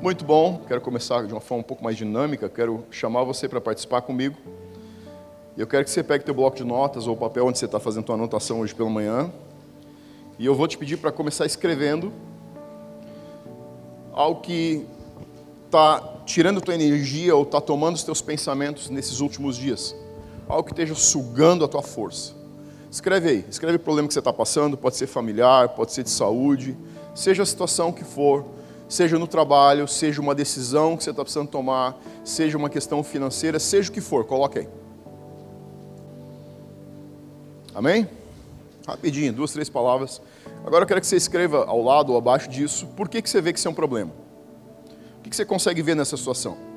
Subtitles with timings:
[0.00, 3.60] Muito bom, quero começar de uma forma um pouco mais dinâmica, quero chamar você para
[3.60, 4.36] participar comigo.
[5.56, 8.04] Eu quero que você pegue teu bloco de notas ou papel onde você está fazendo
[8.04, 9.28] tua anotação hoje pela manhã.
[10.38, 12.12] E eu vou te pedir para começar escrevendo
[14.12, 14.86] algo que
[15.66, 19.96] está tirando tua energia ou está tomando os teus pensamentos nesses últimos dias.
[20.46, 22.34] Algo que esteja sugando a tua força.
[22.88, 26.10] Escreve aí, escreve o problema que você está passando, pode ser familiar, pode ser de
[26.10, 26.76] saúde,
[27.16, 28.44] seja a situação que for,
[28.88, 33.58] seja no trabalho, seja uma decisão que você está precisando tomar, seja uma questão financeira,
[33.58, 34.68] seja o que for, coloque aí.
[37.74, 38.08] Amém?
[38.86, 40.20] Rapidinho, duas, três palavras.
[40.64, 43.40] Agora eu quero que você escreva ao lado ou abaixo disso, por que, que você
[43.40, 44.10] vê que isso é um problema?
[45.18, 46.67] O que, que você consegue ver nessa situação?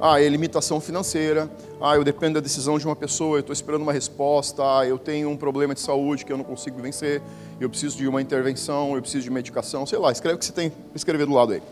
[0.00, 1.50] Ah, é limitação financeira.
[1.80, 4.62] Ah, eu dependo da decisão de uma pessoa, eu estou esperando uma resposta.
[4.62, 7.22] Ah, eu tenho um problema de saúde que eu não consigo vencer.
[7.58, 9.86] Eu preciso de uma intervenção, eu preciso de medicação.
[9.86, 11.62] Sei lá, escreve o que você tem para escrever do lado aí.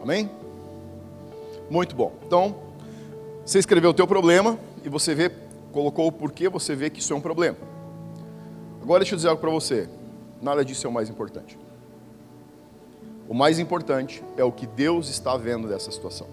[0.00, 0.30] Amém?
[1.68, 2.12] Muito bom.
[2.26, 2.54] Então,
[3.44, 5.32] você escreveu o teu problema e você vê,
[5.72, 7.56] colocou o porquê você vê que isso é um problema.
[8.80, 9.88] Agora deixa eu dizer algo para você.
[10.40, 11.58] Nada disso é o mais importante.
[13.28, 16.26] O mais importante é o que Deus está vendo dessa situação.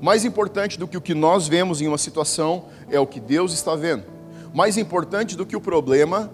[0.00, 3.52] Mais importante do que o que nós vemos em uma situação é o que Deus
[3.52, 4.04] está vendo.
[4.52, 6.30] Mais importante do que o problema.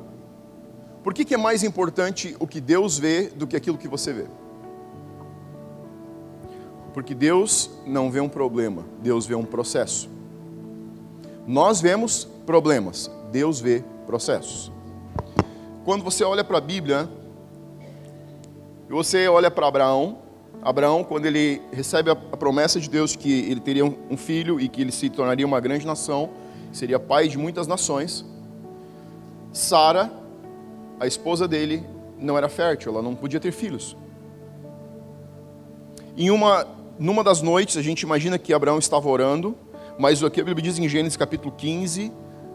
[1.02, 4.12] Por que, que é mais importante o que Deus vê do que aquilo que você
[4.12, 4.26] vê?
[6.94, 10.08] Porque Deus não vê um problema, Deus vê um processo.
[11.46, 14.72] Nós vemos problemas, Deus vê processos.
[15.84, 17.08] Quando você olha para a Bíblia,
[18.88, 20.18] e você olha para Abraão,
[20.62, 24.80] Abraão, quando ele recebe a promessa de Deus que ele teria um filho e que
[24.80, 26.30] ele se tornaria uma grande nação,
[26.72, 28.24] seria pai de muitas nações.
[29.52, 30.10] Sara,
[30.98, 31.84] a esposa dele,
[32.18, 33.96] não era fértil, ela não podia ter filhos.
[36.16, 36.66] Em uma,
[36.98, 39.56] numa das noites, a gente imagina que Abraão estava orando,
[39.98, 42.12] mas o que a Bíblia diz em Gênesis capítulo 15,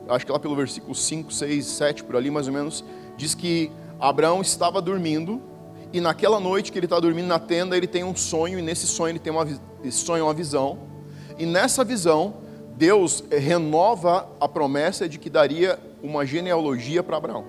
[0.09, 2.83] acho que lá pelo versículo 5, 6, 7, por ali mais ou menos,
[3.15, 5.41] diz que Abraão estava dormindo
[5.93, 8.87] e naquela noite que ele está dormindo na tenda, ele tem um sonho, e nesse
[8.87, 9.45] sonho ele tem uma,
[9.91, 10.79] sonho é uma visão.
[11.37, 12.35] E nessa visão,
[12.77, 17.45] Deus renova a promessa de que daria uma genealogia para Abraão.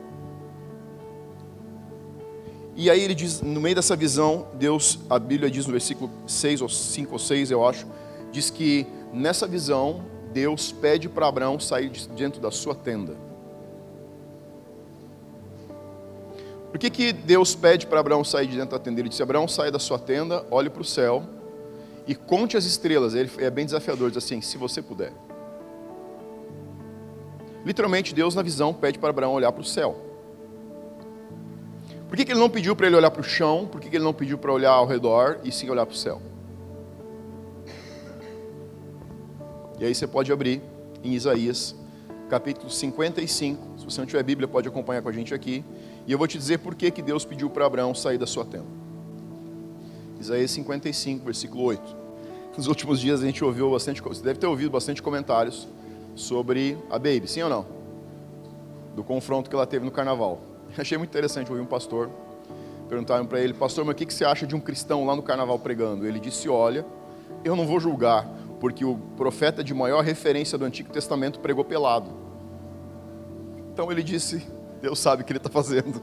[2.74, 6.62] E aí ele diz, no meio dessa visão, Deus, a Bíblia diz no versículo 6
[6.62, 7.86] ou 5 ou 6, eu acho,
[8.32, 13.14] diz que nessa visão, Deus pede para Abraão sair de dentro da sua tenda.
[16.72, 18.98] Por que, que Deus pede para Abraão sair de dentro da tenda?
[18.98, 21.22] Ele disse: Abraão, sai da sua tenda, olhe para o céu
[22.06, 23.14] e conte as estrelas.
[23.14, 25.12] Ele é bem desafiador, diz assim: se você puder.
[27.62, 29.96] Literalmente, Deus, na visão, pede para Abraão olhar para o céu.
[32.08, 33.68] Por que, que ele não pediu para ele olhar para o chão?
[33.70, 35.96] Por que, que ele não pediu para olhar ao redor e sim olhar para o
[35.96, 36.22] céu?
[39.78, 40.62] E aí você pode abrir
[41.04, 41.74] em Isaías,
[42.30, 43.78] capítulo 55.
[43.78, 45.64] Se você não tiver Bíblia, pode acompanhar com a gente aqui.
[46.06, 48.44] E eu vou te dizer por que, que Deus pediu para Abraão sair da sua
[48.44, 48.66] tenda.
[50.18, 51.96] Isaías 55, versículo 8.
[52.56, 55.66] Nos últimos dias a gente ouviu bastante, você deve ter ouvido bastante comentários
[56.14, 57.66] sobre a Baby, sim ou não?
[58.94, 60.40] Do confronto que ela teve no carnaval.
[60.76, 62.10] Achei muito interessante ouvir um pastor.
[62.88, 65.58] Perguntaram para ele, pastor, mas o que você acha de um cristão lá no carnaval
[65.58, 66.06] pregando?
[66.06, 66.84] Ele disse, olha,
[67.42, 68.28] eu não vou julgar,
[68.60, 72.10] porque o profeta de maior referência do Antigo Testamento pregou pelado.
[73.72, 74.46] Então ele disse,
[74.82, 76.02] Deus sabe o que ele está fazendo.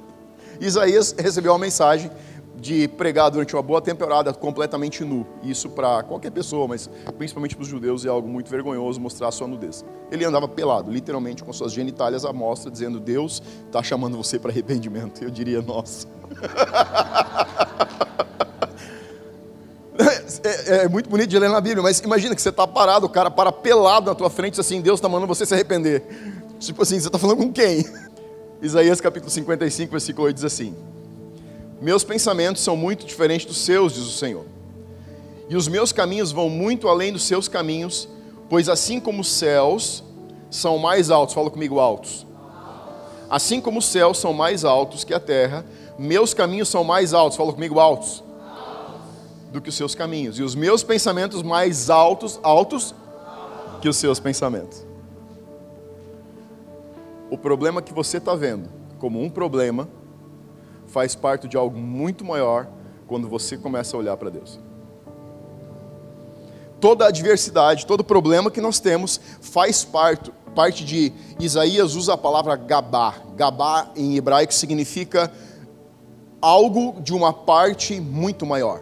[0.62, 2.10] Isaías recebeu uma mensagem
[2.56, 5.28] de pregar durante uma boa temporada completamente nu.
[5.44, 9.48] Isso para qualquer pessoa, mas principalmente para os judeus é algo muito vergonhoso mostrar sua
[9.48, 9.86] nudez.
[10.10, 14.50] Ele andava pelado, literalmente com suas genitálias à mostra, dizendo: Deus está chamando você para
[14.52, 15.24] arrependimento.
[15.24, 16.08] Eu diria: Nossa.
[20.42, 23.10] É, é, muito bonito de ler na Bíblia, mas imagina que você está parado, o
[23.10, 26.02] cara para pelado na tua frente, assim, Deus está mandando você se arrepender.
[26.60, 27.86] Tipo assim, você está falando com quem?
[28.62, 30.76] Isaías capítulo 55, versículo 8 diz assim:
[31.82, 34.46] Meus pensamentos são muito diferentes dos seus, diz o Senhor.
[35.48, 38.08] E os meus caminhos vão muito além dos seus caminhos,
[38.50, 40.04] pois assim como os céus
[40.52, 42.28] são mais altos, fala comigo altos.
[43.30, 45.66] Assim como os céus são mais altos que a terra,
[45.98, 48.24] meus caminhos são mais altos, fala comigo altos.
[49.54, 52.94] Do que os seus caminhos, e os meus pensamentos mais altos, altos
[53.82, 54.89] que os seus pensamentos.
[57.42, 58.70] Problema que você está vendo
[59.00, 59.88] como um problema
[60.88, 62.68] faz parte de algo muito maior
[63.08, 64.60] quando você começa a olhar para Deus.
[66.80, 72.56] Toda adversidade, todo problema que nós temos faz parte, parte de Isaías usa a palavra
[72.56, 73.16] gabá.
[73.36, 75.32] Gabá em hebraico significa
[76.42, 78.82] algo de uma parte muito maior.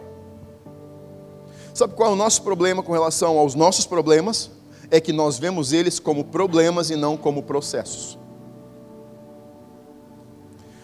[1.74, 4.50] Sabe qual é o nosso problema com relação aos nossos problemas?
[4.90, 8.17] É que nós vemos eles como problemas e não como processos.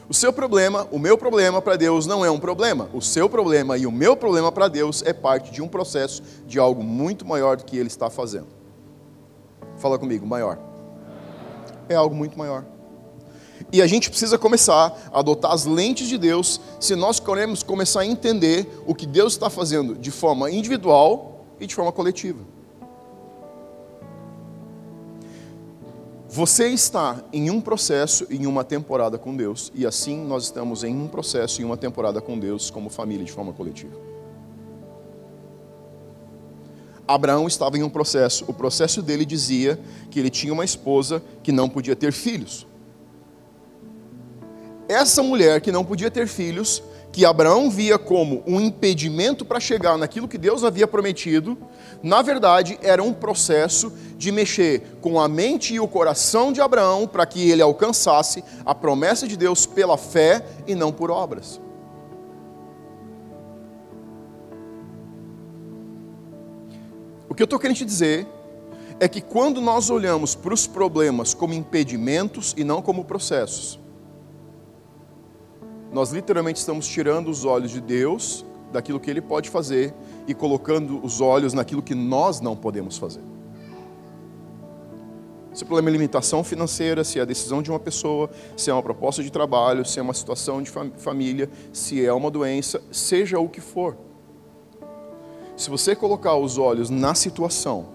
[0.09, 2.91] O seu problema, o meu problema para Deus não é um problema.
[2.93, 6.59] O seu problema e o meu problema para Deus é parte de um processo de
[6.59, 8.49] algo muito maior do que Ele está fazendo.
[9.79, 10.59] Fala comigo, maior.
[11.89, 12.65] É algo muito maior.
[13.73, 18.01] E a gente precisa começar a adotar as lentes de Deus se nós queremos começar
[18.01, 22.54] a entender o que Deus está fazendo de forma individual e de forma coletiva.
[26.35, 30.93] Você está em um processo, em uma temporada com Deus, e assim nós estamos em
[30.93, 33.97] um processo, em uma temporada com Deus, como família, de forma coletiva.
[37.07, 39.79] Abraão estava em um processo, o processo dele dizia
[40.11, 42.67] que ele tinha uma esposa que não podia ter filhos.
[44.89, 46.83] Essa mulher que não podia ter filhos,
[47.15, 51.57] que Abraão via como um impedimento para chegar naquilo que Deus havia prometido,
[52.03, 57.07] na verdade era um processo de mexer com a mente e o coração de Abraão
[57.07, 61.61] para que ele alcançasse a promessa de Deus pela fé e não por obras.
[67.29, 68.27] O que eu estou querendo te dizer
[68.99, 73.84] é que quando nós olhamos para os problemas como impedimentos e não como processos,
[75.95, 79.95] nós literalmente estamos tirando os olhos de Deus daquilo que Ele pode fazer
[80.27, 83.23] e colocando os olhos naquilo que nós não podemos fazer.
[85.53, 88.73] Se o problema é limitação financeira, se é a decisão de uma pessoa, se é
[88.73, 93.39] uma proposta de trabalho, se é uma situação de família, se é uma doença, seja
[93.39, 93.97] o que for.
[95.57, 97.87] Se você colocar os olhos na situação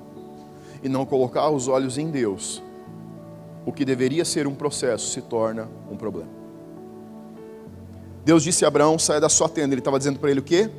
[0.81, 2.63] e não colocar os olhos em Deus,
[3.66, 6.38] o que deveria ser um processo se torna um problema.
[8.30, 9.74] Deus disse a Abraão: saia da sua tenda.
[9.74, 10.70] Ele estava dizendo para ele o quê?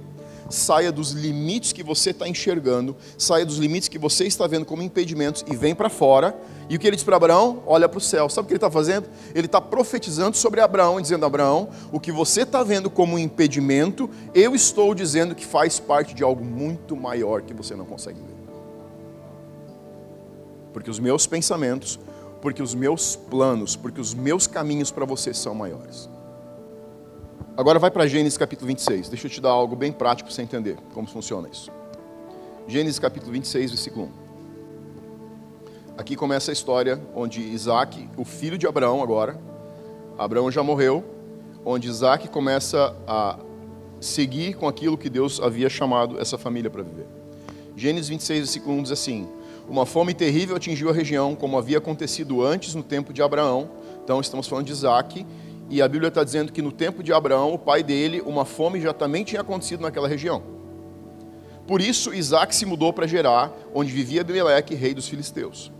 [0.48, 4.82] Saia dos limites que você está enxergando, saia dos limites que você está vendo como
[4.82, 6.36] impedimentos e vem para fora.
[6.68, 7.60] E o que ele disse para Abraão?
[7.66, 8.28] Olha para o céu.
[8.28, 9.08] Sabe o que ele está fazendo?
[9.34, 14.54] Ele está profetizando sobre Abraão, dizendo: Abraão, o que você está vendo como impedimento, eu
[14.54, 18.54] estou dizendo que faz parte de algo muito maior que você não consegue ver.
[20.72, 21.98] Porque os meus pensamentos,
[22.40, 26.08] porque os meus planos, porque os meus caminhos para você são maiores.
[27.60, 29.10] Agora vai para Gênesis capítulo 26.
[29.10, 31.70] Deixa eu te dar algo bem prático para você entender como funciona isso.
[32.66, 34.10] Gênesis capítulo 26, versículo 1.
[35.98, 39.38] Aqui começa a história onde Isaac, o filho de Abraão agora,
[40.16, 41.04] Abraão já morreu,
[41.62, 43.38] onde Isaac começa a
[44.00, 47.06] seguir com aquilo que Deus havia chamado essa família para viver.
[47.76, 49.28] Gênesis 26, versículo 1 diz assim:
[49.68, 53.68] Uma fome terrível atingiu a região, como havia acontecido antes no tempo de Abraão.
[54.02, 55.26] Então, estamos falando de Isaac
[55.70, 58.80] e a Bíblia está dizendo que no tempo de Abraão, o pai dele, uma fome
[58.80, 60.42] já também tinha acontecido naquela região.
[61.64, 65.70] Por isso, Isaac se mudou para Gerar, onde vivia Abimeleque, rei dos filisteus.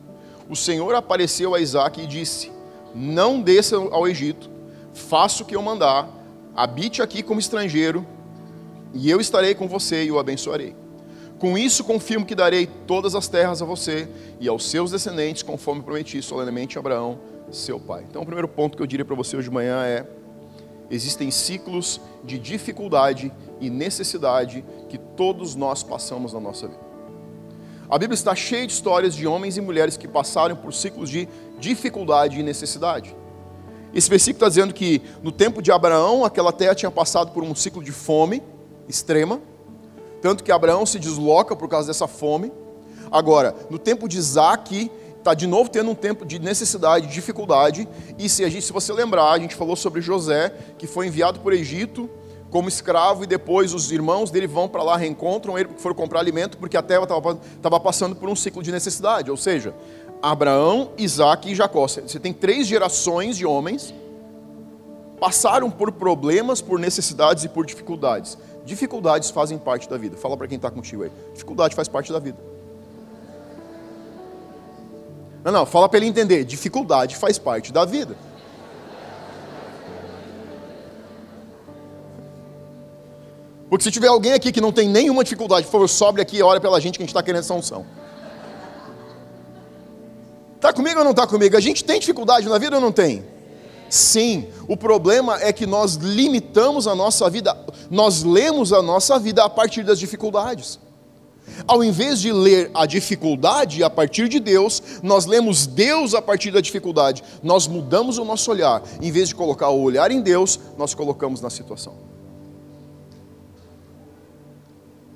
[0.49, 2.53] O Senhor apareceu a Isaac e disse:
[2.95, 4.49] Não desça ao Egito,
[4.95, 6.09] faça o que eu mandar,
[6.55, 8.07] habite aqui como estrangeiro,
[8.95, 10.80] e eu estarei com você e o abençoarei.
[11.41, 14.07] Com isso confirmo que darei todas as terras a você
[14.39, 17.19] e aos seus descendentes, conforme prometi solenemente a Abraão,
[17.51, 18.05] seu pai.
[18.09, 20.07] Então, o primeiro ponto que eu diria para você hoje de manhã é:
[20.91, 26.81] existem ciclos de dificuldade e necessidade que todos nós passamos na nossa vida.
[27.89, 31.27] A Bíblia está cheia de histórias de homens e mulheres que passaram por ciclos de
[31.59, 33.17] dificuldade e necessidade.
[33.95, 37.55] Esse versículo está dizendo que no tempo de Abraão, aquela terra tinha passado por um
[37.55, 38.43] ciclo de fome
[38.87, 39.41] extrema,
[40.21, 42.53] tanto que Abraão se desloca por causa dessa fome.
[43.11, 47.89] Agora, no tempo de Isaac, está de novo tendo um tempo de necessidade, de dificuldade.
[48.19, 51.41] E se, a gente, se você lembrar, a gente falou sobre José, que foi enviado
[51.41, 52.09] por Egito
[52.51, 56.19] como escravo, e depois os irmãos dele vão para lá, reencontram ele, porque foram comprar
[56.19, 59.31] alimento, porque a terra estava passando por um ciclo de necessidade.
[59.31, 59.73] Ou seja,
[60.21, 61.87] Abraão, Isaac e Jacó.
[61.87, 63.95] Você tem três gerações de homens
[65.21, 68.39] passaram por problemas, por necessidades e por dificuldades.
[68.65, 70.17] Dificuldades fazem parte da vida.
[70.17, 71.11] Fala para quem está contigo aí.
[71.33, 72.39] Dificuldade faz parte da vida.
[75.43, 76.45] Não, não, fala para ele entender.
[76.45, 78.17] Dificuldade faz parte da vida.
[83.71, 86.43] Porque se tiver alguém aqui que não tem nenhuma dificuldade, por favor, sobre aqui e
[86.43, 87.87] olha pela gente que a gente está querendo essa unção.
[90.57, 91.57] Está comigo ou não está comigo?
[91.57, 93.25] A gente tem dificuldade na vida ou não tem?
[93.91, 97.57] Sim, o problema é que nós limitamos a nossa vida,
[97.91, 100.79] nós lemos a nossa vida a partir das dificuldades.
[101.67, 106.53] Ao invés de ler a dificuldade a partir de Deus, nós lemos Deus a partir
[106.53, 107.25] da dificuldade.
[107.43, 108.81] Nós mudamos o nosso olhar.
[109.03, 111.95] Em vez de colocar o olhar em Deus, nós colocamos na situação.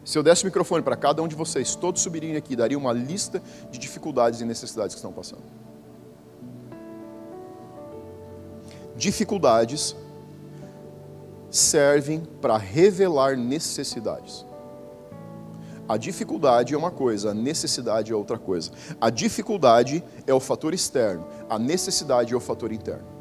[0.05, 2.93] Se eu desse o microfone para cada um de vocês, todos subiriam aqui, daria uma
[2.93, 3.41] lista
[3.71, 5.64] de dificuldades e necessidades que estão passando.
[8.97, 9.97] Dificuldades
[11.51, 14.45] servem para revelar necessidades.
[15.89, 18.71] A dificuldade é uma coisa, a necessidade é outra coisa.
[19.01, 23.15] A dificuldade é o fator externo, a necessidade é o fator interno.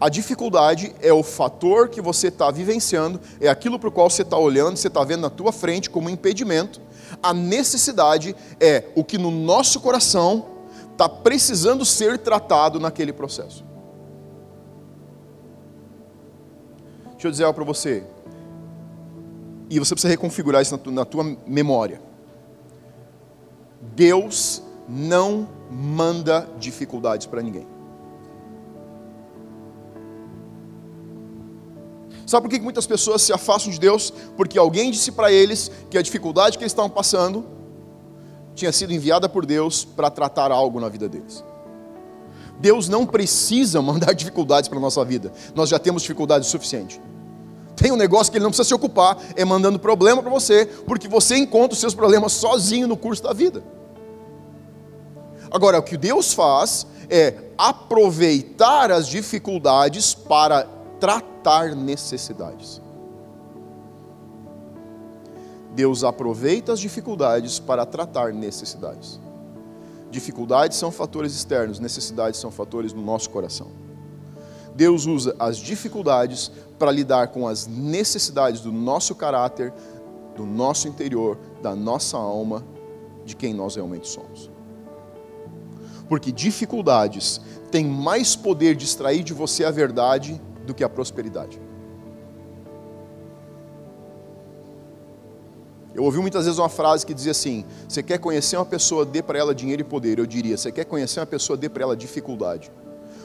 [0.00, 4.22] A dificuldade é o fator que você está vivenciando, é aquilo para o qual você
[4.22, 6.80] está olhando, você está vendo na tua frente como um impedimento.
[7.22, 10.57] A necessidade é o que no nosso coração
[10.98, 13.64] está precisando ser tratado naquele processo.
[17.12, 18.02] Deixa eu dizer algo para você.
[19.70, 22.02] E você precisa reconfigurar isso na tua, na tua memória.
[23.94, 27.66] Deus não manda dificuldades para ninguém.
[32.26, 34.12] Sabe por que muitas pessoas se afastam de Deus?
[34.36, 37.57] Porque alguém disse para eles que a dificuldade que eles estavam passando
[38.58, 41.44] tinha sido enviada por Deus para tratar algo na vida deles.
[42.58, 47.00] Deus não precisa mandar dificuldades para a nossa vida, nós já temos dificuldade suficiente.
[47.76, 51.06] Tem um negócio que ele não precisa se ocupar, é mandando problema para você, porque
[51.06, 53.62] você encontra os seus problemas sozinho no curso da vida.
[55.48, 60.66] Agora, o que Deus faz é aproveitar as dificuldades para
[60.98, 62.82] tratar necessidades.
[65.78, 69.20] Deus aproveita as dificuldades para tratar necessidades.
[70.10, 73.68] Dificuldades são fatores externos, necessidades são fatores no nosso coração.
[74.74, 79.72] Deus usa as dificuldades para lidar com as necessidades do nosso caráter,
[80.34, 82.64] do nosso interior, da nossa alma,
[83.24, 84.50] de quem nós realmente somos.
[86.08, 91.67] Porque dificuldades têm mais poder de extrair de você a verdade do que a prosperidade.
[95.98, 99.20] Eu ouvi muitas vezes uma frase que dizia assim: Você quer conhecer uma pessoa, dê
[99.20, 100.20] para ela dinheiro e poder.
[100.20, 102.70] Eu diria: Você quer conhecer uma pessoa, dê para ela dificuldade.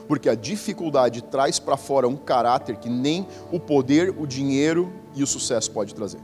[0.07, 5.21] Porque a dificuldade traz para fora um caráter que nem o poder, o dinheiro e
[5.21, 6.17] o sucesso pode trazer.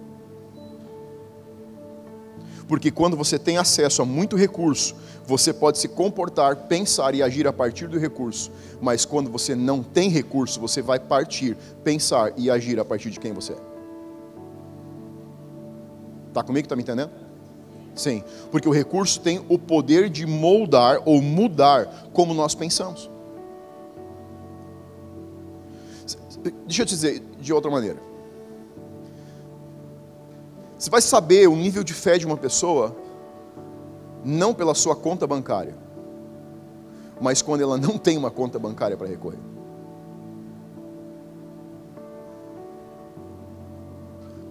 [2.67, 4.95] Porque quando você tem acesso a muito recurso,
[5.27, 8.51] você pode se comportar, pensar e agir a partir do recurso.
[8.81, 13.19] Mas quando você não tem recurso, você vai partir, pensar e agir a partir de
[13.19, 13.68] quem você é.
[16.29, 16.65] Está comigo?
[16.65, 17.11] Está me entendendo?
[17.95, 23.09] Sim, porque o recurso tem o poder de moldar ou mudar como nós pensamos.
[26.65, 27.99] Deixa eu te dizer de outra maneira.
[30.77, 32.95] Você vai saber o nível de fé de uma pessoa
[34.23, 35.75] não pela sua conta bancária,
[37.19, 39.39] mas quando ela não tem uma conta bancária para recorrer.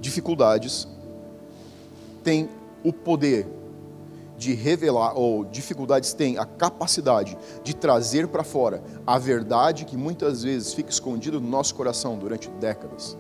[0.01, 0.87] Dificuldades
[2.29, 2.47] têm
[2.85, 3.47] o poder
[4.37, 10.43] de revelar, ou dificuldades têm a capacidade de trazer para fora a verdade que muitas
[10.43, 13.17] vezes fica escondida no nosso coração durante décadas.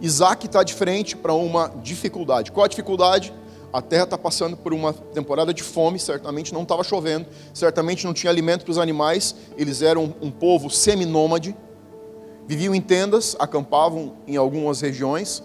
[0.00, 2.50] Isaac está de frente para uma dificuldade.
[2.50, 3.32] Qual a dificuldade?
[3.70, 8.14] A terra está passando por uma temporada de fome, certamente não estava chovendo, certamente não
[8.14, 11.54] tinha alimento para os animais, eles eram um povo seminômade,
[12.46, 15.42] viviam em tendas, acampavam em algumas regiões,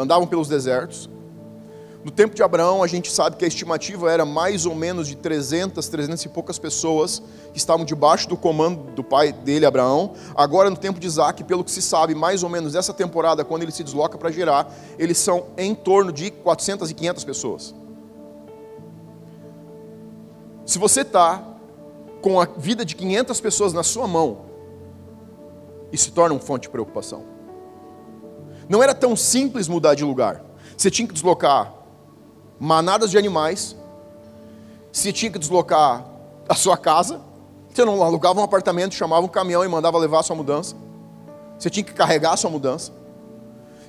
[0.00, 1.08] andavam pelos desertos.
[2.02, 5.16] No tempo de Abraão, a gente sabe que a estimativa era mais ou menos de
[5.16, 10.14] 300, 300 e poucas pessoas que estavam debaixo do comando do pai dele, Abraão.
[10.34, 13.64] Agora, no tempo de Isaac, pelo que se sabe, mais ou menos essa temporada, quando
[13.64, 17.74] ele se desloca para Gerar, eles são em torno de 400 e 500 pessoas.
[20.64, 21.44] Se você está
[22.22, 24.46] com a vida de 500 pessoas na sua mão,
[25.92, 27.39] isso se torna uma fonte de preocupação.
[28.70, 30.40] Não era tão simples mudar de lugar.
[30.76, 31.74] Você tinha que deslocar
[32.56, 33.74] manadas de animais,
[34.92, 36.06] se tinha que deslocar
[36.48, 37.20] a sua casa,
[37.68, 40.76] você não alugava um apartamento, chamava um caminhão e mandava levar a sua mudança.
[41.58, 42.92] Você tinha que carregar a sua mudança.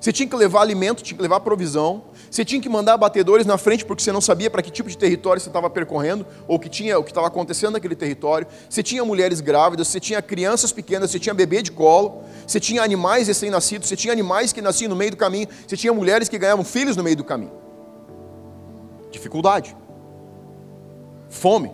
[0.02, 2.02] Você tinha que levar alimento, tinha que levar provisão.
[2.30, 4.98] Você tinha que mandar batedores na frente porque você não sabia para que tipo de
[4.98, 8.48] território você estava percorrendo ou que tinha o que estava acontecendo naquele território.
[8.68, 12.82] Você tinha mulheres grávidas, você tinha crianças pequenas, você tinha bebê de colo, você tinha
[12.82, 16.38] animais recém-nascidos, você tinha animais que nasciam no meio do caminho, você tinha mulheres que
[16.40, 17.52] ganhavam filhos no meio do caminho.
[19.12, 19.78] Dificuldade.
[21.30, 21.72] Fome.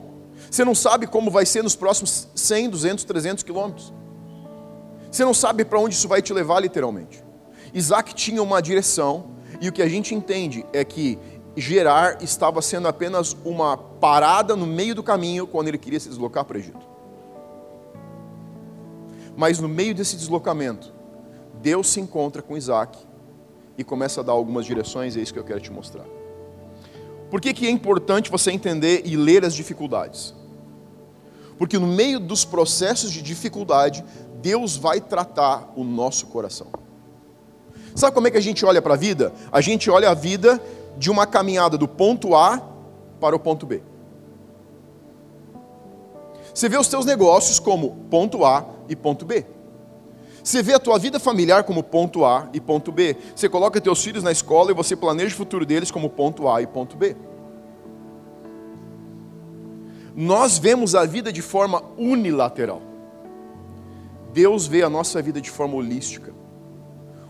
[0.52, 3.94] Você não sabe como vai ser nos próximos 100, 200, 300 quilômetros.
[5.10, 7.27] Você não sabe para onde isso vai te levar, literalmente.
[7.74, 11.20] Isaac tinha uma direção, e o que a gente entende é que
[11.60, 16.46] Gerar estava sendo apenas uma parada no meio do caminho quando ele queria se deslocar
[16.46, 16.88] para o Egito.
[19.36, 20.94] Mas no meio desse deslocamento,
[21.60, 23.00] Deus se encontra com Isaac
[23.76, 26.06] e começa a dar algumas direções, é isso que eu quero te mostrar.
[27.32, 30.36] Por que, que é importante você entender e ler as dificuldades?
[31.58, 34.06] Porque no meio dos processos de dificuldade,
[34.44, 36.68] Deus vai tratar o nosso coração.
[37.96, 39.34] Sabe como é que a gente olha para a vida?
[39.52, 40.62] A gente olha a vida
[40.98, 42.62] de uma caminhada do ponto A
[43.20, 43.82] para o ponto B.
[46.54, 49.46] Você vê os teus negócios como ponto A e ponto B.
[50.44, 53.18] Você vê a tua vida familiar como ponto A e ponto B.
[53.36, 56.62] Você coloca teus filhos na escola e você planeja o futuro deles como ponto A
[56.62, 57.16] e ponto B.
[60.16, 62.82] Nós vemos a vida de forma unilateral.
[64.34, 66.34] Deus vê a nossa vida de forma holística.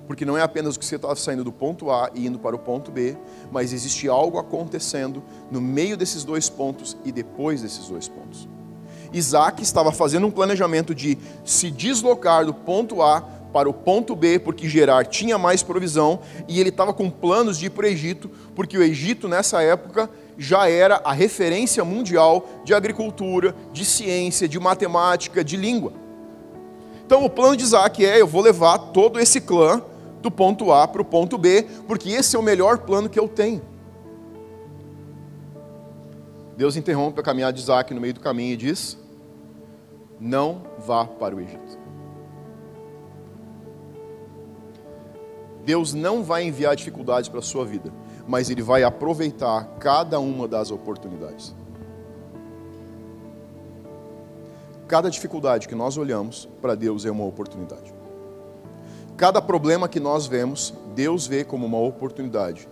[0.07, 2.59] Porque não é apenas que você está saindo do ponto A e indo para o
[2.59, 3.17] ponto B,
[3.51, 5.21] mas existe algo acontecendo
[5.51, 8.47] no meio desses dois pontos e depois desses dois pontos.
[9.11, 13.21] Isaac estava fazendo um planejamento de se deslocar do ponto A
[13.51, 17.67] para o ponto B, porque Gerar tinha mais provisão, e ele estava com planos de
[17.67, 22.73] ir para o Egito, porque o Egito nessa época já era a referência mundial de
[22.73, 25.93] agricultura, de ciência, de matemática, de língua.
[27.05, 29.81] Então o plano de Isaac é: eu vou levar todo esse clã
[30.29, 33.27] do ponto A para o ponto B, porque esse é o melhor plano que eu
[33.27, 33.61] tenho.
[36.55, 38.97] Deus interrompe a caminhada de Isaac no meio do caminho e diz:
[40.19, 41.77] Não vá para o Egito.
[45.63, 47.91] Deus não vai enviar dificuldades para a sua vida
[48.27, 51.55] mas Ele vai aproveitar cada uma das oportunidades.
[54.87, 57.96] Cada dificuldade que nós olhamos para Deus é uma oportunidade.
[59.17, 62.69] Cada problema que nós vemos, Deus vê como uma oportunidade.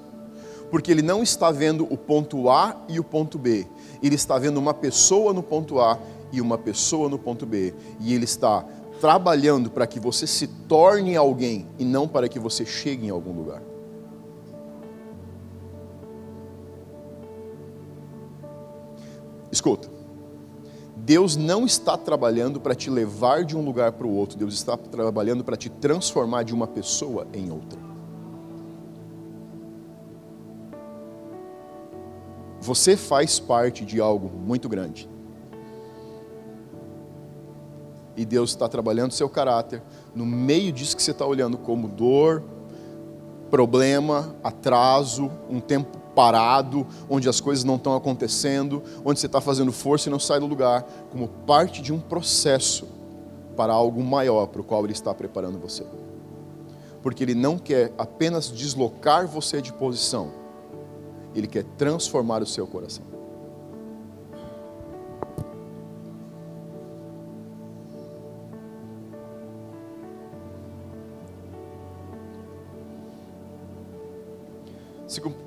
[0.70, 3.66] Porque Ele não está vendo o ponto A e o ponto B,
[4.02, 5.98] Ele está vendo uma pessoa no ponto A
[6.32, 7.74] e uma pessoa no ponto B.
[8.00, 8.64] E Ele está
[9.02, 13.34] trabalhando para que você se torne alguém e não para que você chegue em algum
[13.34, 13.62] lugar.
[19.52, 19.95] Escuta.
[21.06, 24.76] Deus não está trabalhando para te levar de um lugar para o outro, Deus está
[24.76, 27.80] trabalhando para te transformar de uma pessoa em outra.
[32.60, 35.08] Você faz parte de algo muito grande.
[38.18, 39.84] E Deus está trabalhando seu caráter
[40.16, 42.42] no meio disso que você está olhando como dor,
[43.52, 49.72] problema, atraso, um tempo parado, onde as coisas não estão acontecendo, onde você está fazendo
[49.72, 52.88] força e não sai do lugar, como parte de um processo
[53.56, 55.86] para algo maior para o qual Ele está preparando você.
[57.04, 60.32] Porque Ele não quer apenas deslocar você de posição,
[61.36, 63.15] Ele quer transformar o seu coração.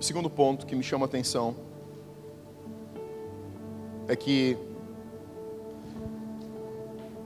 [0.01, 1.55] Segundo ponto que me chama a atenção
[4.07, 4.57] é que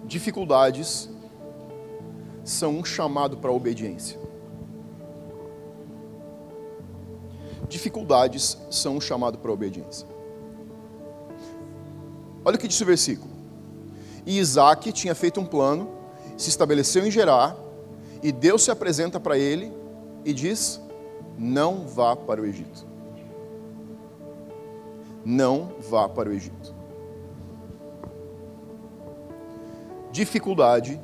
[0.04, 1.08] dificuldades
[2.44, 4.18] são um chamado para a obediência.
[7.68, 10.06] Dificuldades são um chamado para a obediência.
[12.44, 13.30] Olha o que diz o versículo.
[14.26, 15.88] E Isaac tinha feito um plano,
[16.36, 17.56] se estabeleceu em Gerar,
[18.22, 19.72] e Deus se apresenta para ele
[20.24, 20.80] e diz:
[21.38, 22.86] não vá para o Egito.
[25.24, 26.74] Não vá para o Egito.
[30.10, 31.00] Dificuldade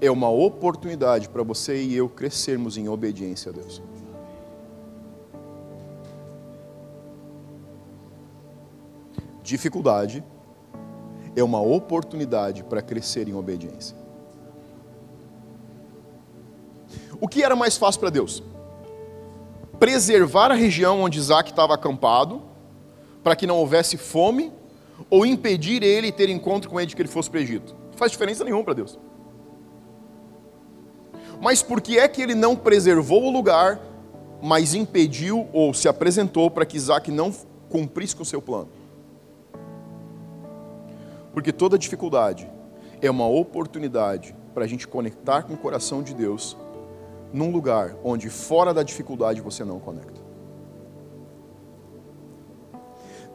[0.00, 3.82] é uma oportunidade para você e eu crescermos em obediência a Deus.
[9.42, 10.24] Dificuldade
[11.36, 13.96] é uma oportunidade para crescer em obediência.
[17.20, 18.42] O que era mais fácil para Deus?
[19.78, 22.42] Preservar a região onde Isaac estava acampado,
[23.22, 24.52] para que não houvesse fome,
[25.10, 27.74] ou impedir ele ter encontro com ele de que ele fosse para o Egito.
[27.90, 28.98] Não faz diferença nenhuma para Deus.
[31.40, 33.80] Mas por que é que ele não preservou o lugar,
[34.42, 37.32] mas impediu ou se apresentou para que Isaac não
[37.68, 38.68] cumprisse com o seu plano?
[41.32, 42.48] Porque toda dificuldade
[43.02, 46.56] é uma oportunidade para a gente conectar com o coração de Deus
[47.36, 50.20] num lugar onde fora da dificuldade você não conecta.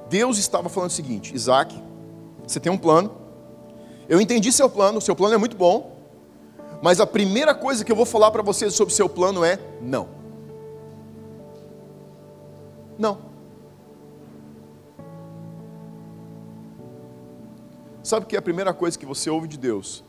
[0.09, 1.79] Deus estava falando o seguinte: Isaac,
[2.45, 3.11] você tem um plano.
[4.09, 5.99] Eu entendi seu plano, seu plano é muito bom.
[6.81, 10.09] Mas a primeira coisa que eu vou falar para você sobre seu plano é não.
[12.97, 13.19] Não.
[18.03, 20.03] Sabe o que é a primeira coisa que você ouve de Deus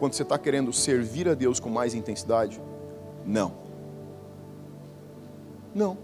[0.00, 2.58] quando você está querendo servir a Deus com mais intensidade?
[3.26, 3.52] Não.
[5.74, 5.98] Não.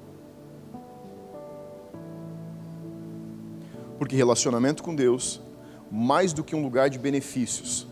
[3.98, 5.40] Porque relacionamento com Deus,
[5.90, 7.86] mais do que um lugar de benefícios,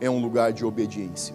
[0.00, 1.34] é um lugar de obediência.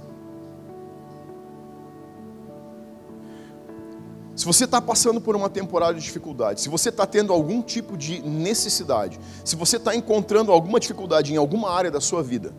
[4.35, 7.95] Se você está passando por uma temporada de dificuldade, se você está tendo algum tipo
[7.95, 12.51] de necessidade, se você está encontrando alguma dificuldade em alguma área da sua vida,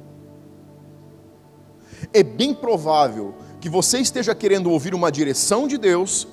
[2.12, 6.26] é bem provável que você esteja querendo ouvir uma direção de Deus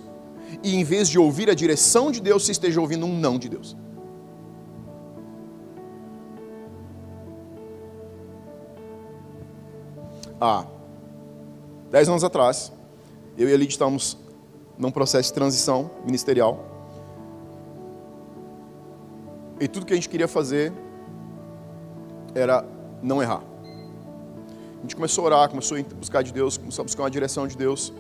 [0.64, 3.50] e em vez de ouvir a direção de Deus, você esteja ouvindo um não de
[3.50, 3.78] Deus.
[10.40, 10.66] há
[11.92, 12.72] 10 anos atrás,
[13.38, 14.18] eu e a Lid estávamos
[14.78, 16.66] num processo de transição ministerial.
[19.60, 20.72] E tudo que a gente queria fazer
[22.34, 22.66] era
[23.02, 23.49] não errar.
[24.80, 27.46] A gente começou a orar, começou a buscar de Deus, começou a buscar uma direção
[27.46, 27.94] de Deus.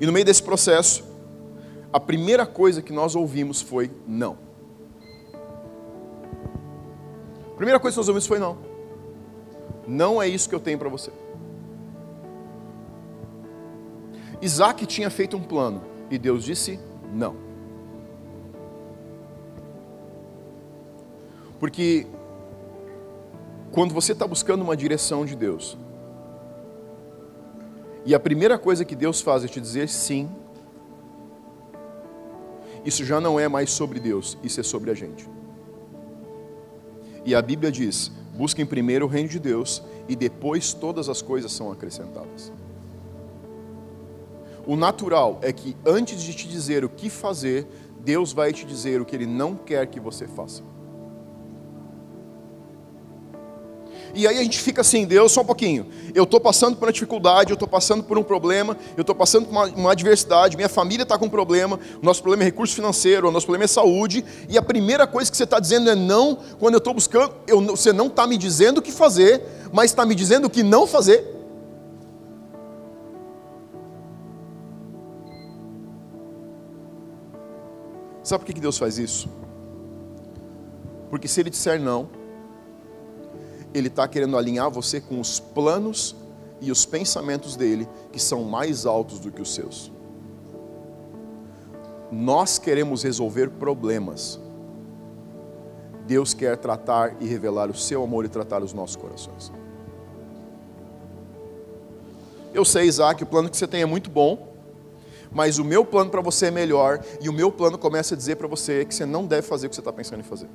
[0.00, 1.04] E no meio desse processo,
[1.92, 4.36] a primeira coisa que nós ouvimos foi não.
[7.52, 8.58] A primeira coisa que nós ouvimos foi não.
[9.86, 11.12] Não é isso que eu tenho para você.
[14.42, 16.78] Isaac tinha feito um plano e Deus disse
[17.12, 17.36] não.
[21.58, 22.06] Porque
[23.76, 25.76] quando você está buscando uma direção de Deus,
[28.06, 30.30] e a primeira coisa que Deus faz é te dizer sim,
[32.86, 35.28] isso já não é mais sobre Deus, isso é sobre a gente.
[37.22, 41.52] E a Bíblia diz: busquem primeiro o reino de Deus e depois todas as coisas
[41.52, 42.50] são acrescentadas.
[44.66, 47.66] O natural é que antes de te dizer o que fazer,
[48.00, 50.62] Deus vai te dizer o que Ele não quer que você faça.
[54.16, 55.86] E aí a gente fica assim, Deus, só um pouquinho.
[56.14, 59.44] Eu estou passando por uma dificuldade, eu estou passando por um problema, eu estou passando
[59.44, 62.74] por uma, uma adversidade, minha família está com um problema, o nosso problema é recurso
[62.74, 65.94] financeiro, o nosso problema é saúde, e a primeira coisa que você está dizendo é
[65.94, 69.90] não, quando eu estou buscando, eu, você não está me dizendo o que fazer, mas
[69.90, 71.22] está me dizendo o que não fazer.
[78.22, 79.28] Sabe por que Deus faz isso?
[81.10, 82.08] Porque se Ele disser não,
[83.76, 86.16] Ele está querendo alinhar você com os planos
[86.62, 89.92] e os pensamentos dele, que são mais altos do que os seus.
[92.10, 94.40] Nós queremos resolver problemas.
[96.06, 99.52] Deus quer tratar e revelar o seu amor e tratar os nossos corações.
[102.54, 104.54] Eu sei, Isaac, o plano que você tem é muito bom,
[105.30, 108.36] mas o meu plano para você é melhor, e o meu plano começa a dizer
[108.36, 110.48] para você que você não deve fazer o que você está pensando em fazer.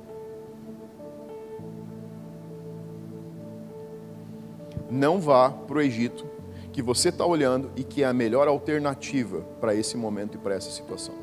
[4.91, 6.29] Não vá para o Egito,
[6.73, 10.53] que você está olhando e que é a melhor alternativa para esse momento e para
[10.53, 11.15] essa situação.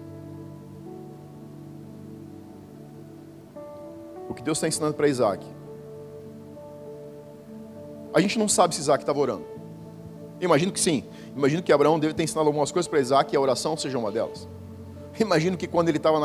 [4.27, 5.47] O que Deus está ensinando para Isaac?
[8.15, 9.45] A gente não sabe se Isaac estava orando.
[10.41, 11.05] Imagino que sim.
[11.37, 14.11] Imagino que Abraão deve ter ensinado algumas coisas para Isaac e a oração seja uma
[14.11, 14.49] delas.
[15.21, 16.19] Imagino que quando ele estava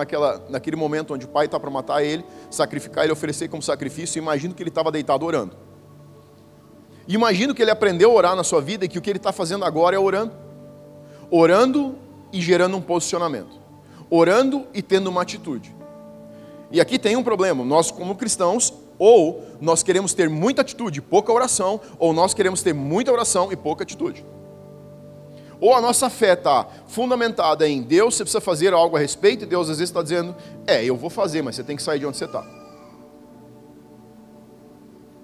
[0.49, 4.53] naquele momento onde o pai está para matar ele, sacrificar ele, oferecer como sacrifício, imagino
[4.53, 5.58] que ele estava deitado orando.
[7.08, 9.32] Imagino que ele aprendeu a orar na sua vida e que o que ele está
[9.32, 10.32] fazendo agora é orando.
[11.30, 11.96] Orando
[12.32, 13.60] e gerando um posicionamento.
[14.10, 15.76] Orando e tendo uma atitude.
[16.72, 17.63] E aqui tem um problema.
[17.63, 22.62] Nós, como cristãos, ou nós queremos ter muita atitude e pouca oração, ou nós queremos
[22.62, 24.26] ter muita oração e pouca atitude.
[25.60, 29.48] Ou a nossa fé está fundamentada em Deus, você precisa fazer algo a respeito, e
[29.48, 30.36] Deus às vezes está dizendo,
[30.68, 32.62] é, eu vou fazer, mas você tem que sair de onde você está.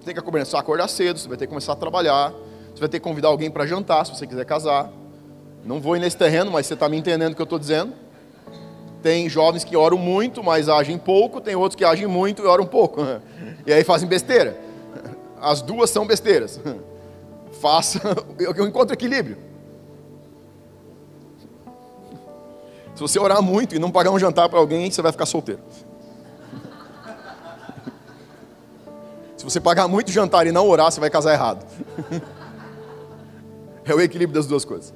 [0.10, 2.34] Tem que começar a acordar cedo, você vai ter que começar a trabalhar,
[2.74, 4.91] você vai ter que convidar alguém para jantar, se você quiser casar.
[5.63, 7.93] Não vou ir nesse terreno, mas você está me entendendo o que eu estou dizendo.
[9.04, 12.65] Tem jovens que oram muito, mas agem pouco, tem outros que agem muito e oram
[12.65, 13.02] pouco.
[13.67, 14.60] E aí fazem besteira.
[15.39, 16.60] As duas são besteiras.
[17.62, 18.02] Faça,
[18.39, 19.38] eu encontro equilíbrio.
[22.95, 25.62] Se você orar muito e não pagar um jantar para alguém, você vai ficar solteiro.
[29.39, 31.65] Se você pagar muito jantar e não orar, você vai casar errado.
[33.86, 34.93] É o equilíbrio das duas coisas.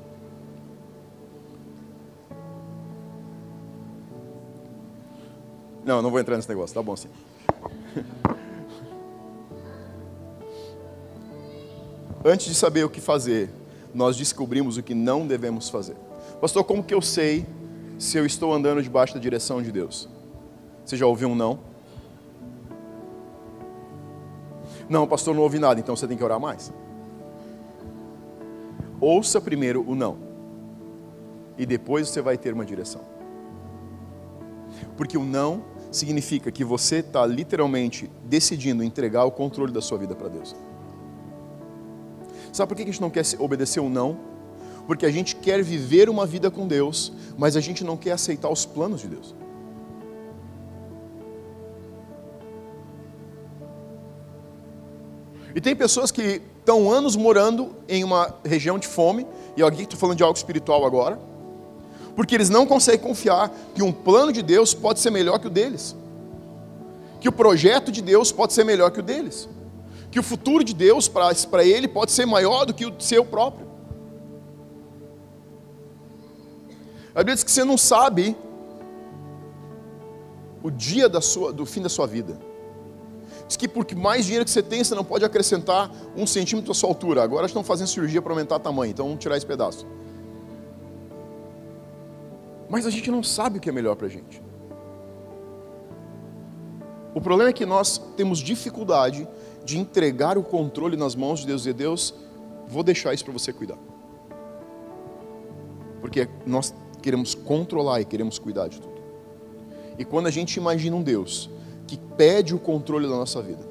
[5.84, 7.08] Não, não vou entrar nesse negócio, tá bom assim.
[12.24, 13.50] Antes de saber o que fazer,
[13.96, 15.96] nós descobrimos o que não devemos fazer.
[16.40, 17.48] Pastor, como que eu sei
[17.98, 20.08] se eu estou andando debaixo da direção de Deus?
[20.86, 21.73] Você já ouviu um não?
[24.90, 26.74] Não, pastor, não ouvi nada, então você tem que orar mais.
[29.00, 30.18] ouça primeiro o não.
[31.58, 33.02] E depois você vai ter uma direção.
[34.98, 40.16] Porque o não significa que você está literalmente decidindo entregar o controle da sua vida
[40.16, 40.56] para Deus.
[42.52, 44.18] Sabe por que a gente não quer obedecer o não?
[44.88, 48.50] Porque a gente quer viver uma vida com Deus, mas a gente não quer aceitar
[48.50, 49.36] os planos de Deus.
[55.56, 60.00] E tem pessoas que estão anos morando em uma região de fome, e aqui estou
[60.00, 61.20] falando de algo espiritual agora,
[62.16, 65.50] porque eles não conseguem confiar que um plano de Deus pode ser melhor que o
[65.50, 65.96] deles,
[67.20, 69.48] que o projeto de Deus pode ser melhor que o deles,
[70.10, 73.68] que o futuro de Deus para ele pode ser maior do que o seu próprio.
[77.16, 78.36] A Bíblia diz que você não sabe
[80.64, 82.40] o dia da sua, do fim da sua vida.
[83.54, 86.74] Diz que porque mais dinheiro que você tem, você não pode acrescentar um centímetro à
[86.74, 87.22] sua altura.
[87.22, 89.86] Agora estão fazendo cirurgia para aumentar o tamanho, então vamos tirar esse pedaço.
[92.68, 94.42] Mas a gente não sabe o que é melhor para a gente.
[97.14, 99.28] O problema é que nós temos dificuldade
[99.64, 102.12] de entregar o controle nas mãos de Deus e Deus,
[102.68, 103.78] vou deixar isso para você cuidar.
[106.02, 109.00] Porque nós queremos controlar e queremos cuidar de tudo.
[110.00, 111.52] E quando a gente imagina um Deus
[111.88, 113.66] que pede o controle da nossa vida,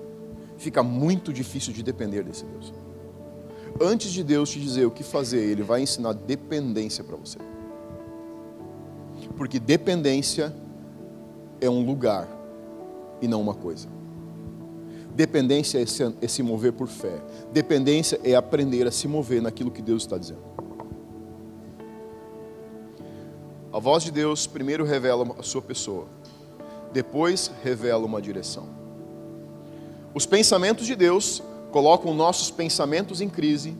[0.56, 2.72] fica muito difícil de depender desse Deus.
[3.80, 7.38] Antes de Deus te dizer o que fazer, Ele vai ensinar dependência para você.
[9.36, 10.54] Porque dependência
[11.60, 12.28] é um lugar
[13.20, 13.88] e não uma coisa.
[15.14, 17.20] Dependência é se, é se mover por fé.
[17.52, 20.42] Dependência é aprender a se mover naquilo que Deus está dizendo.
[23.72, 26.06] A voz de Deus primeiro revela a sua pessoa,
[26.92, 28.68] depois revela uma direção.
[30.14, 33.74] Os pensamentos de Deus colocam nossos pensamentos em crise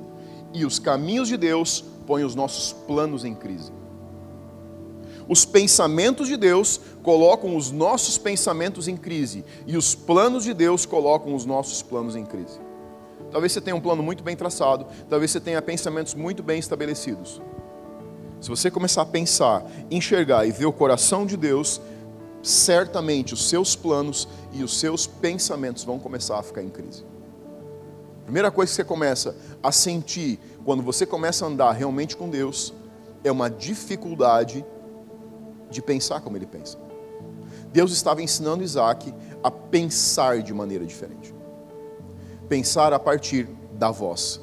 [0.53, 3.73] e os caminhos de Deus põem os nossos planos em crise.
[5.29, 10.85] Os pensamentos de Deus colocam os nossos pensamentos em crise e os planos de Deus
[10.85, 12.59] colocam os nossos planos em crise.
[13.31, 17.41] Talvez você tenha um plano muito bem traçado, talvez você tenha pensamentos muito bem estabelecidos.
[18.41, 21.81] Se você começar a pensar, enxergar e ver o coração de Deus,
[22.43, 27.05] certamente os seus planos e os seus pensamentos vão começar a ficar em crise.
[28.25, 32.73] Primeira coisa que você começa a sentir quando você começa a andar realmente com Deus
[33.25, 34.65] é uma dificuldade
[35.71, 36.79] de pensar como ele pensa.
[37.73, 41.35] Deus estava ensinando Isaac a pensar de maneira diferente.
[42.49, 44.41] Pensar a partir da voz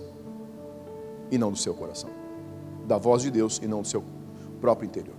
[1.29, 2.09] e não do seu coração.
[2.85, 4.03] Da voz de Deus e não do seu
[4.59, 5.18] próprio interior.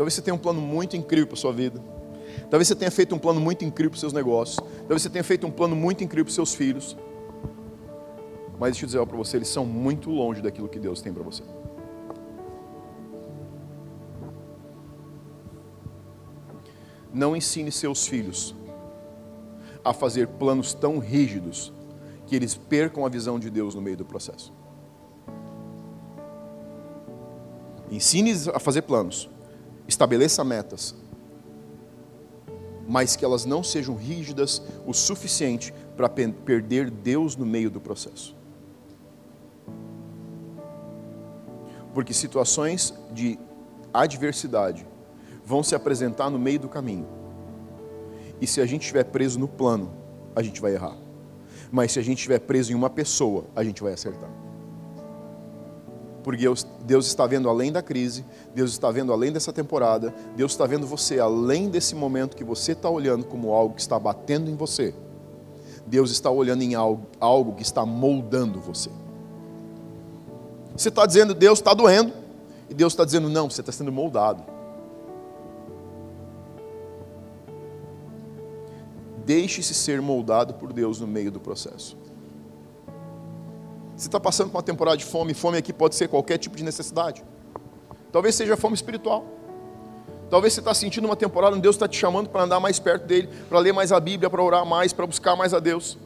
[0.00, 1.78] Talvez você tenha um plano muito incrível para a sua vida.
[2.48, 4.56] Talvez você tenha feito um plano muito incrível para os seus negócios.
[4.78, 6.96] Talvez você tenha feito um plano muito incrível para os seus filhos.
[8.58, 11.22] Mas deixa eu dizer para você, eles são muito longe daquilo que Deus tem para
[11.22, 11.42] você.
[17.12, 18.54] Não ensine seus filhos
[19.84, 21.74] a fazer planos tão rígidos
[22.26, 24.50] que eles percam a visão de Deus no meio do processo.
[27.90, 29.28] Ensine a fazer planos,
[29.90, 30.94] estabeleça metas,
[32.88, 38.36] mas que elas não sejam rígidas o suficiente para perder Deus no meio do processo.
[41.92, 43.38] Porque situações de
[43.92, 44.86] adversidade
[45.44, 47.06] vão se apresentar no meio do caminho.
[48.40, 49.92] E se a gente estiver preso no plano,
[50.34, 50.96] a gente vai errar.
[51.70, 54.30] Mas se a gente estiver preso em uma pessoa, a gente vai acertar.
[56.22, 56.44] Porque
[56.84, 60.86] Deus está vendo além da crise, Deus está vendo além dessa temporada, Deus está vendo
[60.86, 64.94] você além desse momento que você está olhando como algo que está batendo em você.
[65.86, 68.90] Deus está olhando em algo, algo que está moldando você.
[70.76, 72.12] Você está dizendo, Deus está doendo,
[72.68, 74.44] e Deus está dizendo, não, você está sendo moldado.
[79.24, 81.96] Deixe-se ser moldado por Deus no meio do processo.
[84.00, 86.64] Você está passando por uma temporada de fome, fome aqui pode ser qualquer tipo de
[86.64, 87.22] necessidade.
[88.10, 89.26] Talvez seja fome espiritual.
[90.30, 93.04] Talvez você está sentindo uma temporada onde Deus está te chamando para andar mais perto
[93.04, 95.98] dele, para ler mais a Bíblia, para orar mais, para buscar mais a Deus.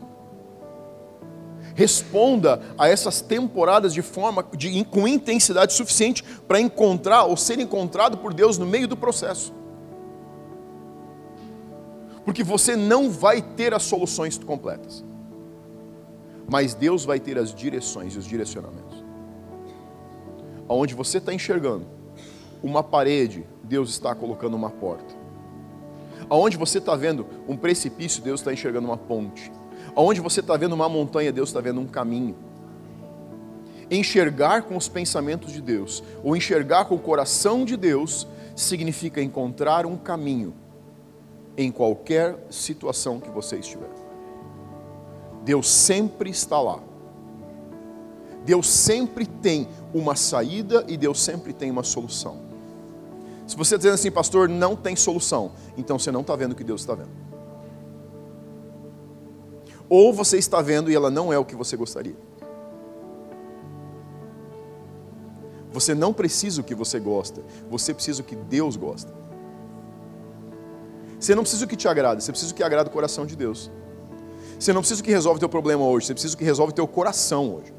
[1.76, 8.18] Responda a essas temporadas de forma de, com intensidade suficiente para encontrar ou ser encontrado
[8.18, 9.52] por Deus no meio do processo
[12.24, 15.04] porque você não vai ter as soluções completas,
[16.48, 19.04] mas Deus vai ter as direções e os direcionamentos.
[20.68, 21.87] Aonde você está enxergando
[22.62, 25.14] uma parede, Deus está colocando uma porta.
[26.28, 29.52] Aonde você está vendo um precipício, Deus está enxergando uma ponte.
[29.94, 32.35] Aonde você está vendo uma montanha, Deus está vendo um caminho.
[33.90, 38.26] Enxergar com os pensamentos de Deus, ou enxergar com o coração de Deus,
[38.57, 40.54] significa encontrar um caminho
[41.57, 44.04] em qualquer situação que você estiver.
[45.44, 46.80] Deus sempre está lá.
[48.44, 52.38] Deus sempre tem uma saída e Deus sempre tem uma solução.
[53.46, 56.54] Se você está dizendo assim, pastor, não tem solução, então você não está vendo o
[56.54, 57.11] que Deus está vendo.
[59.88, 62.16] Ou você está vendo e ela não é o que você gostaria.
[65.70, 69.12] Você não precisa o que você gosta, você precisa o que Deus gosta.
[71.18, 73.37] Você não precisa o que te agrada, você precisa o que agrada o coração de
[73.37, 73.70] Deus.
[74.64, 76.88] Você não precisa que resolve o teu problema hoje, você precisa que resolve o teu
[76.88, 77.74] coração hoje.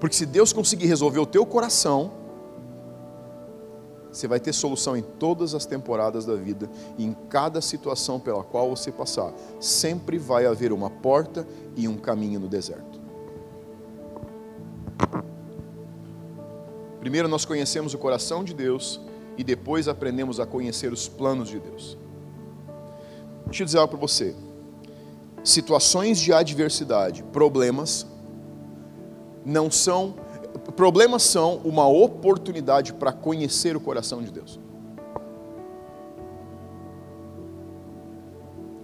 [0.00, 2.10] Porque se Deus conseguir resolver o teu coração,
[4.10, 8.42] você vai ter solução em todas as temporadas da vida e em cada situação pela
[8.42, 9.30] qual você passar.
[9.60, 12.98] Sempre vai haver uma porta e um caminho no deserto.
[16.98, 18.98] Primeiro nós conhecemos o coração de Deus
[19.36, 21.98] e depois aprendemos a conhecer os planos de Deus.
[23.50, 24.32] Deixa eu dizer algo para você.
[25.42, 28.06] Situações de adversidade, problemas,
[29.44, 30.14] não são
[30.76, 34.60] problemas são uma oportunidade para conhecer o coração de Deus.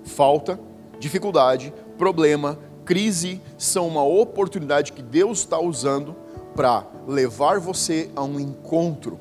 [0.04, 0.58] Falta,
[0.98, 6.16] dificuldade, problema, crise são uma oportunidade que Deus está usando
[6.56, 9.20] para levar você a um encontro.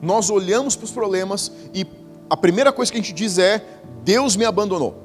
[0.00, 1.86] Nós olhamos para os problemas e
[2.28, 3.64] a primeira coisa que a gente diz é:
[4.02, 5.02] Deus me abandonou.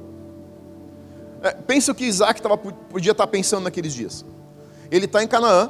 [1.42, 4.26] É, pensa o que Isaac tava, podia estar tá pensando naqueles dias.
[4.92, 5.70] Ele está em Canaã,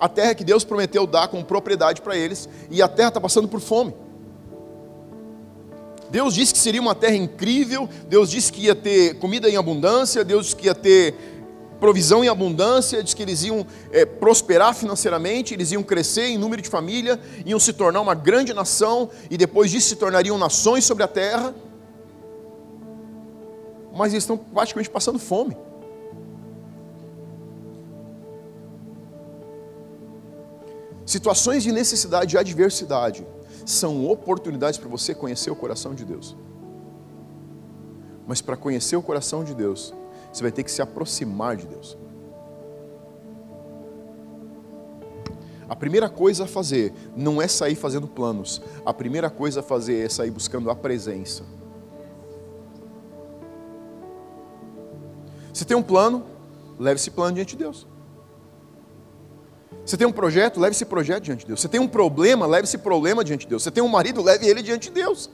[0.00, 3.46] a terra que Deus prometeu dar como propriedade para eles, e a terra está passando
[3.46, 3.94] por fome.
[6.10, 10.24] Deus disse que seria uma terra incrível, Deus disse que ia ter comida em abundância,
[10.24, 11.33] Deus disse que ia ter
[11.80, 16.62] provisão em abundância, disse que eles iam é, prosperar financeiramente, eles iam crescer em número
[16.62, 21.02] de família, iam se tornar uma grande nação, e depois disso se tornariam nações sobre
[21.02, 21.54] a terra
[23.94, 25.56] mas eles estão praticamente passando fome.
[31.06, 33.26] Situações de necessidade e adversidade
[33.64, 36.36] são oportunidades para você conhecer o coração de Deus.
[38.26, 39.94] Mas para conhecer o coração de Deus,
[40.34, 41.96] você vai ter que se aproximar de Deus.
[45.68, 48.60] A primeira coisa a fazer não é sair fazendo planos.
[48.84, 51.44] A primeira coisa a fazer é sair buscando a presença.
[55.52, 56.24] Você tem um plano,
[56.80, 57.86] leve esse plano diante de Deus.
[59.86, 61.60] Você tem um projeto, leve esse projeto diante de Deus.
[61.60, 63.62] Você tem um problema, leve esse problema diante de Deus.
[63.62, 65.30] Você tem um marido, leve ele diante de Deus.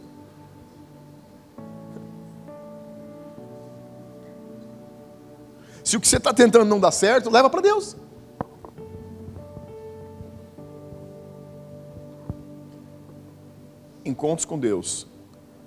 [5.90, 7.96] Se o que você está tentando não dá certo, leva para Deus.
[14.04, 15.08] Encontros com Deus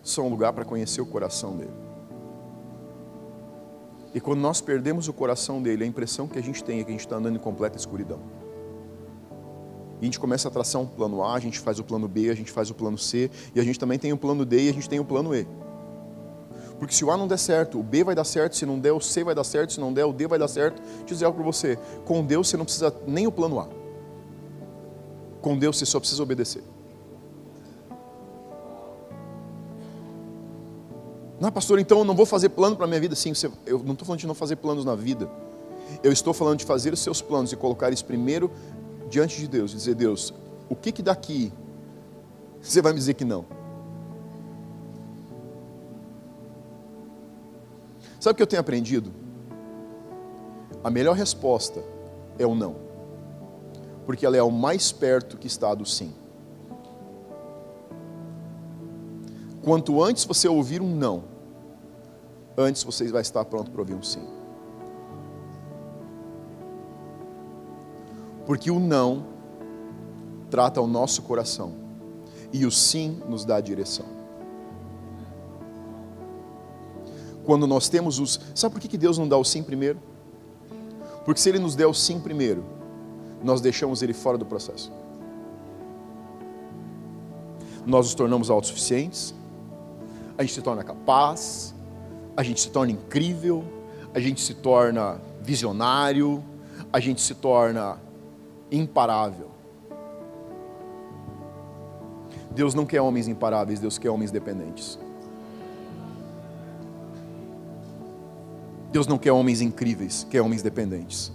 [0.01, 1.73] são um lugar para conhecer o coração dele.
[4.13, 6.89] E quando nós perdemos o coração dele, a impressão que a gente tem é que
[6.91, 8.21] a gente está andando em completa escuridão.
[9.99, 12.29] E a gente começa a traçar um plano A, a gente faz o plano B,
[12.29, 14.69] a gente faz o plano C, e a gente também tem o plano D e
[14.69, 15.45] a gente tem o plano E.
[16.83, 18.91] Porque se o A não der certo, o B vai dar certo, se não der,
[18.91, 20.81] o C vai dar certo, se não der, o D vai dar certo.
[20.81, 23.69] Deixa eu dizer algo para você: com Deus você não precisa nem o plano A.
[25.41, 26.61] Com Deus você só precisa obedecer.
[31.39, 33.15] Não, pastor, então eu não vou fazer plano para a minha vida.
[33.15, 35.29] Sim, você, eu não estou falando de não fazer planos na vida.
[36.03, 38.51] Eu estou falando de fazer os seus planos e colocar eles primeiro
[39.09, 39.71] diante de Deus.
[39.71, 40.33] E dizer, Deus,
[40.67, 41.49] o que que daqui
[42.61, 43.62] você vai me dizer que não?
[48.23, 49.11] Sabe o que eu tenho aprendido?
[50.81, 51.83] A melhor resposta
[52.39, 52.77] é o não.
[54.05, 56.13] Porque ela é o mais perto que está do sim.
[59.61, 61.25] Quanto antes você ouvir um não,
[62.57, 64.25] antes você vai estar pronto para ouvir um sim.
[68.45, 69.25] Porque o não
[70.49, 71.73] trata o nosso coração
[72.53, 74.22] e o sim nos dá a direção.
[77.45, 78.39] Quando nós temos os.
[78.55, 79.99] Sabe por que Deus não dá o sim primeiro?
[81.25, 82.63] Porque se Ele nos der o sim primeiro,
[83.43, 84.91] nós deixamos Ele fora do processo.
[87.85, 89.35] Nós nos tornamos autossuficientes,
[90.37, 91.75] a gente se torna capaz,
[92.35, 93.63] a gente se torna incrível,
[94.13, 96.41] a gente se torna visionário,
[96.91, 97.97] a gente se torna
[98.71, 99.51] imparável.
[102.51, 104.97] Deus não quer homens imparáveis, Deus quer homens dependentes.
[108.93, 111.31] Deus não quer homens incríveis, quer homens dependentes.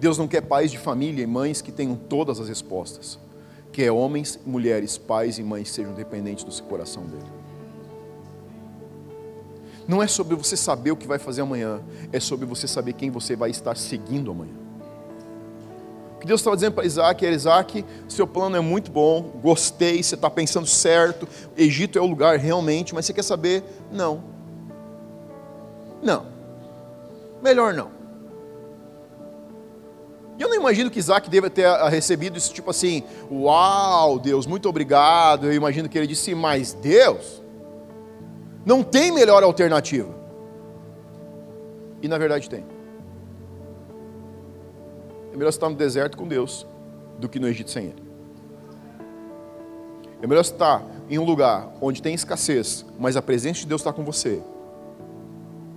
[0.00, 3.16] Deus não quer pais de família e mães que tenham todas as respostas.
[3.70, 7.30] Quer homens, mulheres, pais e mães sejam dependentes do seu coração dele.
[9.86, 11.80] Não é sobre você saber o que vai fazer amanhã,
[12.12, 14.54] é sobre você saber quem você vai estar seguindo amanhã.
[16.16, 20.02] O que Deus estava dizendo para Isaac era: Isaac, seu plano é muito bom, gostei,
[20.02, 23.62] você está pensando certo, Egito é o lugar realmente, mas você quer saber?
[23.92, 24.31] Não.
[26.02, 26.26] Não.
[27.42, 27.90] Melhor não.
[30.38, 34.68] E eu não imagino que Isaac deva ter recebido isso tipo assim, uau, Deus, muito
[34.68, 35.46] obrigado.
[35.46, 37.42] Eu imagino que ele disse, mas Deus,
[38.64, 40.12] não tem melhor alternativa.
[42.00, 42.64] E na verdade tem.
[45.32, 46.66] É melhor estar no deserto com Deus
[47.18, 48.02] do que no Egito sem Ele.
[50.20, 53.92] É melhor estar em um lugar onde tem escassez, mas a presença de Deus está
[53.92, 54.42] com você,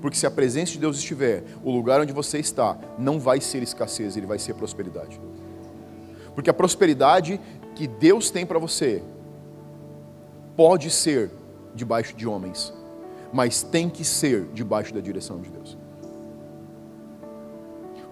[0.02, 3.64] porque se a presença de Deus estiver, o lugar onde você está não vai ser
[3.64, 5.20] escassez, ele vai ser prosperidade.
[6.34, 7.39] Porque a prosperidade
[7.76, 9.02] que Deus tem para você
[10.56, 11.32] pode ser
[11.74, 12.74] debaixo de homens,
[13.34, 15.78] mas tem que ser debaixo da direção de Deus.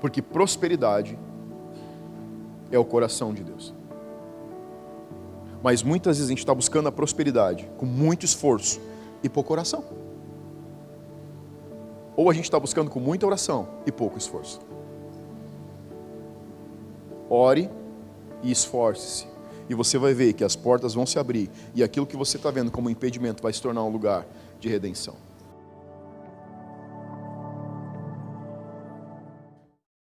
[0.02, 1.18] Porque prosperidade
[2.72, 3.74] é o coração de Deus.
[5.62, 8.82] Mas muitas vezes a gente está buscando a prosperidade com muito esforço
[9.24, 10.03] e pouco coração.
[12.16, 14.60] Ou a gente está buscando com muita oração e pouco esforço.
[17.30, 17.70] Ore
[18.44, 19.28] e esforce-se.
[19.70, 21.50] E você vai ver que as portas vão se abrir.
[21.74, 24.26] E aquilo que você está vendo como impedimento vai se tornar um lugar
[24.60, 25.16] de redenção.